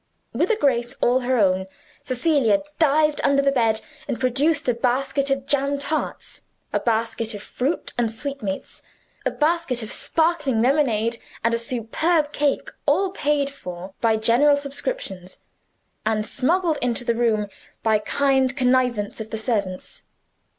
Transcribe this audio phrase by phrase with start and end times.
[0.33, 1.67] With a grace all her own,
[2.03, 6.41] Cecilia dived under the bed, and produced a basket of jam tarts,
[6.73, 8.81] a basket of fruit and sweetmeats,
[9.27, 15.37] a basket of sparkling lemonade, and a superb cake all paid for by general subscriptions,
[16.03, 17.45] and smuggled into the room
[17.83, 20.01] by kind connivance of the servants.